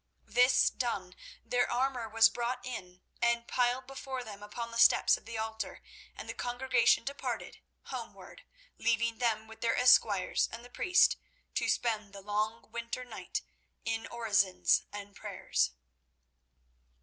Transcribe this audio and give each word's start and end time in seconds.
This 0.25 0.71
done, 0.71 1.13
their 1.45 1.69
armour 1.71 2.09
was 2.09 2.27
brought 2.27 2.65
in 2.65 3.01
and 3.21 3.47
piled 3.47 3.85
before 3.85 4.23
them 4.23 4.41
upon 4.41 4.71
the 4.71 4.79
steps 4.79 5.15
of 5.15 5.25
the 5.25 5.37
altar, 5.37 5.83
and 6.15 6.27
the 6.27 6.33
congregation 6.33 7.03
departed 7.03 7.59
homeward, 7.83 8.41
leaving 8.79 9.19
them 9.19 9.45
with 9.45 9.61
their 9.61 9.77
esquires 9.77 10.49
and 10.51 10.65
the 10.65 10.71
priest 10.71 11.17
to 11.53 11.69
spend 11.69 12.13
the 12.13 12.21
long 12.21 12.71
winter 12.71 13.05
night 13.05 13.43
in 13.85 14.07
orisons 14.07 14.81
and 14.91 15.15
prayers. 15.15 15.69